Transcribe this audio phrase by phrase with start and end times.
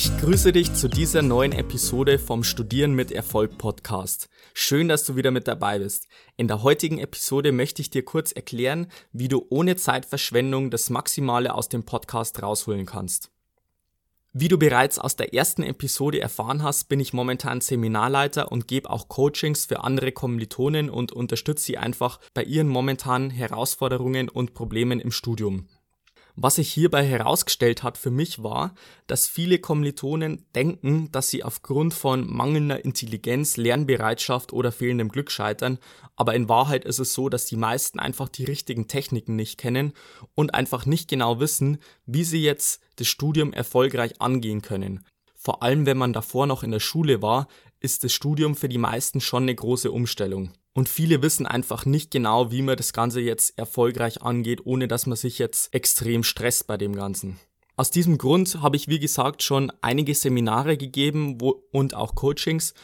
[0.00, 4.28] Ich grüße dich zu dieser neuen Episode vom Studieren mit Erfolg Podcast.
[4.54, 6.06] Schön, dass du wieder mit dabei bist.
[6.36, 11.52] In der heutigen Episode möchte ich dir kurz erklären, wie du ohne Zeitverschwendung das Maximale
[11.52, 13.32] aus dem Podcast rausholen kannst.
[14.32, 18.90] Wie du bereits aus der ersten Episode erfahren hast, bin ich momentan Seminarleiter und gebe
[18.90, 25.00] auch Coachings für andere Kommilitonen und unterstütze sie einfach bei ihren momentanen Herausforderungen und Problemen
[25.00, 25.66] im Studium.
[26.40, 28.76] Was sich hierbei herausgestellt hat für mich war,
[29.08, 35.80] dass viele Kommilitonen denken, dass sie aufgrund von mangelnder Intelligenz, Lernbereitschaft oder fehlendem Glück scheitern,
[36.14, 39.94] aber in Wahrheit ist es so, dass die meisten einfach die richtigen Techniken nicht kennen
[40.36, 45.04] und einfach nicht genau wissen, wie sie jetzt das Studium erfolgreich angehen können.
[45.34, 47.48] Vor allem wenn man davor noch in der Schule war,
[47.80, 50.52] ist das Studium für die meisten schon eine große Umstellung.
[50.74, 55.06] Und viele wissen einfach nicht genau, wie man das Ganze jetzt erfolgreich angeht, ohne dass
[55.06, 57.38] man sich jetzt extrem stresst bei dem Ganzen.
[57.76, 62.74] Aus diesem Grund habe ich, wie gesagt, schon einige Seminare gegeben wo, und auch Coachings.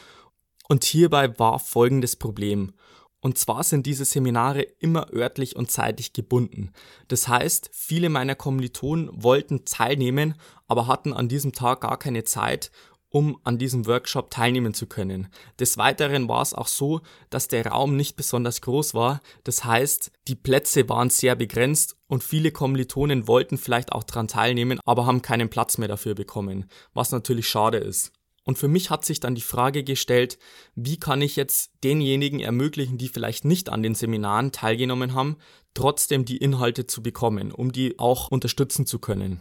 [0.67, 2.73] Und hierbei war folgendes Problem.
[3.19, 6.71] Und zwar sind diese Seminare immer örtlich und zeitlich gebunden.
[7.07, 10.35] Das heißt, viele meiner Kommilitonen wollten teilnehmen,
[10.67, 12.71] aber hatten an diesem Tag gar keine Zeit
[13.15, 15.29] um an diesem Workshop teilnehmen zu können.
[15.57, 16.99] Des Weiteren war es auch so,
[17.29, 19.21] dass der Raum nicht besonders groß war.
[19.45, 24.81] Das heißt, die Plätze waren sehr begrenzt und viele Kommilitonen wollten vielleicht auch daran teilnehmen,
[24.83, 28.11] aber haben keinen Platz mehr dafür bekommen, was natürlich schade ist.
[28.43, 30.37] Und für mich hat sich dann die Frage gestellt,
[30.75, 35.37] wie kann ich jetzt denjenigen ermöglichen, die vielleicht nicht an den Seminaren teilgenommen haben,
[35.73, 39.39] trotzdem die Inhalte zu bekommen, um die auch unterstützen zu können.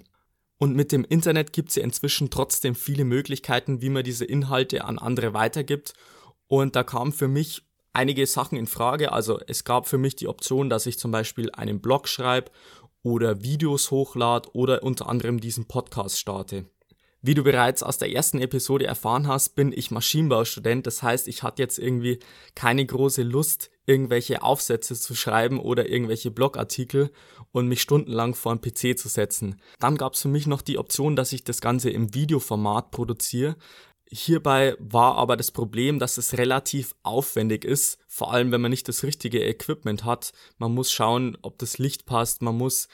[0.58, 4.84] Und mit dem Internet gibt es ja inzwischen trotzdem viele Möglichkeiten, wie man diese Inhalte
[4.84, 5.94] an andere weitergibt.
[6.47, 9.12] Und da kamen für mich einige Sachen in Frage.
[9.12, 12.50] Also es gab für mich die Option, dass ich zum Beispiel einen Blog schreibe
[13.03, 16.66] oder Videos hochlade oder unter anderem diesen Podcast starte.
[17.27, 20.87] Wie du bereits aus der ersten Episode erfahren hast, bin ich Maschinenbaustudent.
[20.87, 22.19] Das heißt, ich hatte jetzt irgendwie
[22.55, 27.11] keine große Lust, irgendwelche Aufsätze zu schreiben oder irgendwelche Blogartikel
[27.51, 29.59] und mich stundenlang vor einen PC zu setzen.
[29.79, 33.56] Dann gab es für mich noch die Option, dass ich das Ganze im Videoformat produziere.
[34.06, 38.87] Hierbei war aber das Problem, dass es relativ aufwendig ist, vor allem wenn man nicht
[38.87, 40.35] das richtige Equipment hat.
[40.59, 42.87] Man muss schauen, ob das Licht passt, man muss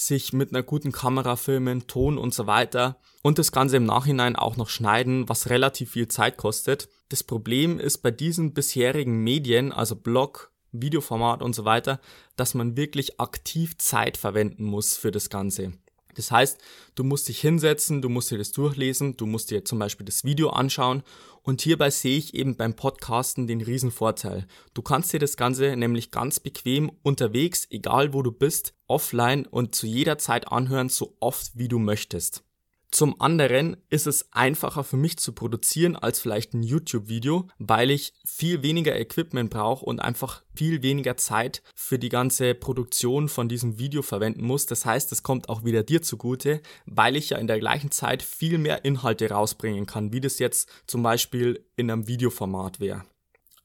[0.00, 4.36] sich mit einer guten Kamera filmen, Ton und so weiter und das Ganze im Nachhinein
[4.36, 6.88] auch noch schneiden, was relativ viel Zeit kostet.
[7.10, 12.00] Das Problem ist bei diesen bisherigen Medien, also Blog, Videoformat und so weiter,
[12.36, 15.72] dass man wirklich aktiv Zeit verwenden muss für das Ganze.
[16.14, 16.58] Das heißt,
[16.94, 20.24] du musst dich hinsetzen, du musst dir das durchlesen, du musst dir zum Beispiel das
[20.24, 21.02] Video anschauen
[21.42, 24.46] und hierbei sehe ich eben beim Podcasten den riesen Vorteil.
[24.74, 29.74] Du kannst dir das Ganze nämlich ganz bequem unterwegs, egal wo du bist, offline und
[29.74, 32.44] zu jeder Zeit anhören, so oft wie du möchtest.
[32.92, 38.14] Zum anderen ist es einfacher für mich zu produzieren als vielleicht ein YouTube-Video, weil ich
[38.24, 43.78] viel weniger Equipment brauche und einfach viel weniger Zeit für die ganze Produktion von diesem
[43.78, 44.66] Video verwenden muss.
[44.66, 48.24] Das heißt, es kommt auch wieder dir zugute, weil ich ja in der gleichen Zeit
[48.24, 53.04] viel mehr Inhalte rausbringen kann, wie das jetzt zum Beispiel in einem Videoformat wäre.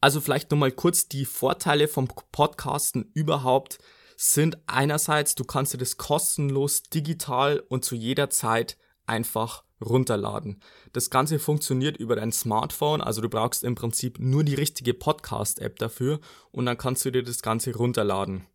[0.01, 3.79] Also vielleicht nochmal kurz die Vorteile vom Podcasten überhaupt
[4.17, 8.77] sind einerseits, du kannst dir das kostenlos digital und zu jeder Zeit
[9.07, 10.61] einfach runterladen.
[10.93, 15.77] Das Ganze funktioniert über dein Smartphone, also du brauchst im Prinzip nur die richtige Podcast-App
[15.79, 16.19] dafür
[16.51, 18.45] und dann kannst du dir das Ganze runterladen.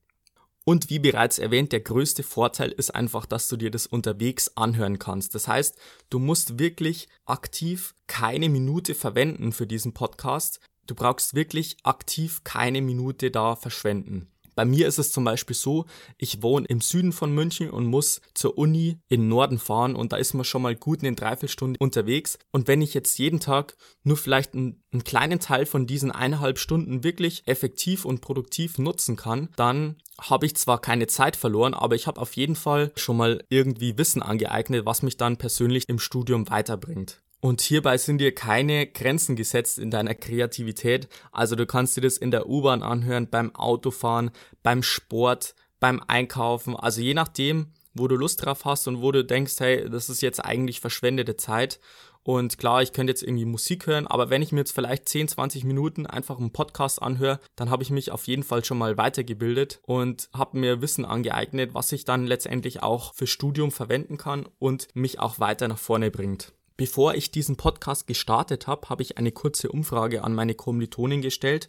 [0.65, 4.99] Und wie bereits erwähnt, der größte Vorteil ist einfach, dass du dir das unterwegs anhören
[4.99, 5.35] kannst.
[5.35, 5.79] Das heißt,
[6.11, 10.61] du musst wirklich aktiv keine Minute verwenden für diesen Podcast.
[10.87, 14.31] Du brauchst wirklich aktiv keine Minute da verschwenden.
[14.61, 15.87] Bei mir ist es zum Beispiel so,
[16.19, 20.19] ich wohne im Süden von München und muss zur Uni in Norden fahren und da
[20.19, 22.39] ist man schon mal gut eine Dreiviertelstunde unterwegs.
[22.51, 26.59] Und wenn ich jetzt jeden Tag nur vielleicht einen, einen kleinen Teil von diesen eineinhalb
[26.59, 31.95] Stunden wirklich effektiv und produktiv nutzen kann, dann habe ich zwar keine Zeit verloren, aber
[31.95, 35.99] ich habe auf jeden Fall schon mal irgendwie Wissen angeeignet, was mich dann persönlich im
[35.99, 37.23] Studium weiterbringt.
[37.41, 41.09] Und hierbei sind dir keine Grenzen gesetzt in deiner Kreativität.
[41.33, 44.31] Also du kannst dir das in der U-Bahn anhören, beim Autofahren,
[44.63, 46.77] beim Sport, beim Einkaufen.
[46.77, 50.21] Also je nachdem, wo du Lust drauf hast und wo du denkst, hey, das ist
[50.21, 51.81] jetzt eigentlich verschwendete Zeit
[52.23, 55.29] Und klar, ich könnte jetzt irgendwie Musik hören, aber wenn ich mir jetzt vielleicht 10,
[55.29, 58.99] 20 Minuten einfach einen Podcast anhöre, dann habe ich mich auf jeden Fall schon mal
[58.99, 64.47] weitergebildet und habe mir Wissen angeeignet, was ich dann letztendlich auch für Studium verwenden kann
[64.59, 66.53] und mich auch weiter nach vorne bringt.
[66.81, 71.69] Bevor ich diesen Podcast gestartet habe, habe ich eine kurze Umfrage an meine Kommilitonin gestellt,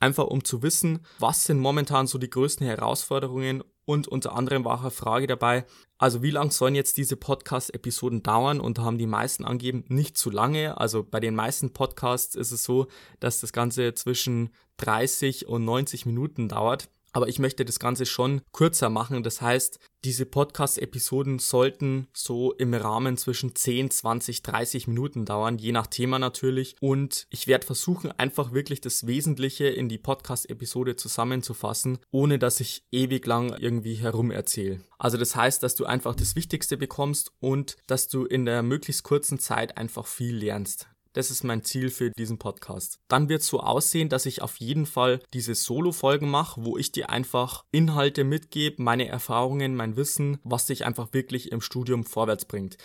[0.00, 4.74] einfach um zu wissen, was sind momentan so die größten Herausforderungen und unter anderem war
[4.74, 5.64] auch eine Frage dabei,
[5.96, 8.60] also wie lang sollen jetzt diese Podcast-Episoden dauern?
[8.60, 10.76] Und haben die meisten angegeben, nicht zu lange.
[10.76, 16.04] Also bei den meisten Podcasts ist es so, dass das Ganze zwischen 30 und 90
[16.04, 16.90] Minuten dauert.
[17.12, 19.22] Aber ich möchte das Ganze schon kürzer machen.
[19.22, 25.72] Das heißt, diese Podcast-Episoden sollten so im Rahmen zwischen 10, 20, 30 Minuten dauern, je
[25.72, 26.76] nach Thema natürlich.
[26.80, 32.84] Und ich werde versuchen, einfach wirklich das Wesentliche in die Podcast-Episode zusammenzufassen, ohne dass ich
[32.92, 34.80] ewig lang irgendwie herum erzähle.
[34.98, 39.02] Also das heißt, dass du einfach das Wichtigste bekommst und dass du in der möglichst
[39.02, 40.88] kurzen Zeit einfach viel lernst.
[41.12, 43.00] Das ist mein Ziel für diesen Podcast.
[43.08, 46.92] Dann wird es so aussehen, dass ich auf jeden Fall diese Solo-Folgen mache, wo ich
[46.92, 52.44] dir einfach Inhalte mitgebe, meine Erfahrungen, mein Wissen, was dich einfach wirklich im Studium vorwärts
[52.44, 52.76] bringt.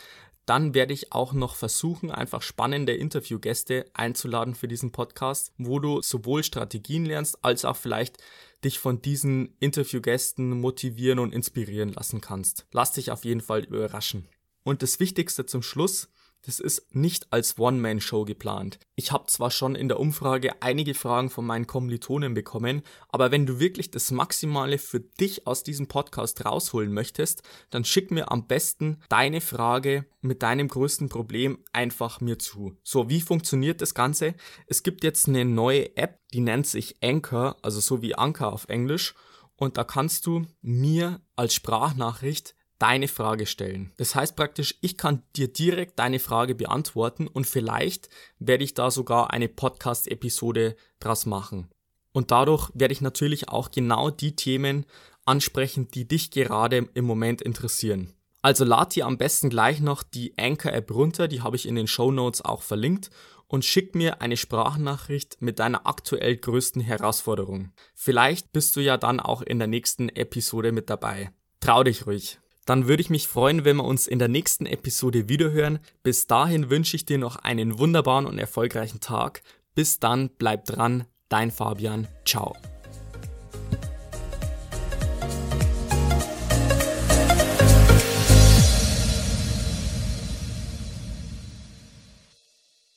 [0.47, 6.01] Dann werde ich auch noch versuchen, einfach spannende Interviewgäste einzuladen für diesen Podcast, wo du
[6.01, 8.17] sowohl Strategien lernst, als auch vielleicht
[8.63, 12.65] dich von diesen Interviewgästen motivieren und inspirieren lassen kannst.
[12.71, 14.27] Lass dich auf jeden Fall überraschen.
[14.63, 16.09] Und das Wichtigste zum Schluss,
[16.45, 18.79] das ist nicht als One-Man-Show geplant.
[18.95, 23.45] Ich habe zwar schon in der Umfrage einige Fragen von meinen Kommilitonen bekommen, aber wenn
[23.45, 28.47] du wirklich das Maximale für dich aus diesem Podcast rausholen möchtest, dann schick mir am
[28.47, 32.77] besten deine Frage mit deinem größten Problem einfach mir zu.
[32.83, 34.35] So, wie funktioniert das Ganze?
[34.67, 38.67] Es gibt jetzt eine neue App, die nennt sich Anchor, also so wie Anchor auf
[38.69, 39.15] Englisch.
[39.57, 43.91] Und da kannst du mir als Sprachnachricht deine Frage stellen.
[43.97, 48.91] Das heißt praktisch, ich kann dir direkt deine Frage beantworten und vielleicht werde ich da
[48.91, 51.69] sogar eine Podcast-Episode draus machen.
[52.11, 54.85] Und dadurch werde ich natürlich auch genau die Themen
[55.25, 58.13] ansprechen, die dich gerade im Moment interessieren.
[58.41, 61.87] Also lad dir am besten gleich noch die Anchor-App runter, die habe ich in den
[61.87, 63.09] Show Notes auch verlinkt
[63.47, 67.71] und schick mir eine Sprachnachricht mit deiner aktuell größten Herausforderung.
[67.93, 71.31] Vielleicht bist du ja dann auch in der nächsten Episode mit dabei.
[71.59, 72.39] Trau dich ruhig.
[72.65, 75.79] Dann würde ich mich freuen, wenn wir uns in der nächsten Episode wiederhören.
[76.03, 79.41] Bis dahin wünsche ich dir noch einen wunderbaren und erfolgreichen Tag.
[79.75, 82.07] Bis dann, bleib dran, dein Fabian.
[82.25, 82.55] Ciao.